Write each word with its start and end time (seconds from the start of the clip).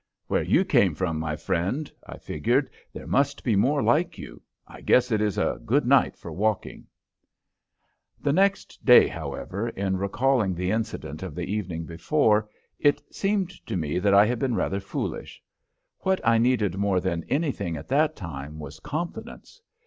"Where 0.25 0.41
you 0.41 0.65
came 0.65 0.95
from, 0.95 1.19
my 1.19 1.35
friend," 1.35 1.91
I 2.07 2.17
figured, 2.17 2.71
"there 2.91 3.05
must 3.05 3.43
be 3.43 3.55
more 3.55 3.83
like 3.83 4.17
you! 4.17 4.41
I 4.67 4.81
guess 4.81 5.11
it 5.11 5.21
is 5.21 5.37
a 5.37 5.61
good 5.63 5.85
night 5.85 6.17
for 6.17 6.31
walking." 6.31 6.87
The 8.19 8.33
next 8.33 8.83
day, 8.83 9.07
however, 9.07 9.69
in 9.69 9.97
recalling 9.97 10.55
the 10.55 10.71
incident 10.71 11.21
of 11.21 11.35
the 11.35 11.45
evening 11.53 11.85
before, 11.85 12.49
it 12.79 13.13
seemed 13.13 13.51
to 13.67 13.77
me 13.77 13.99
that 13.99 14.15
I 14.15 14.25
had 14.25 14.39
been 14.39 14.55
rather 14.55 14.79
foolish. 14.79 15.39
What 15.99 16.19
I 16.27 16.39
needed 16.39 16.77
more 16.77 16.99
than 16.99 17.23
anything 17.29 17.77
at 17.77 17.87
that 17.89 18.15
time 18.15 18.57
was 18.57 18.79
confidence. 18.79 19.61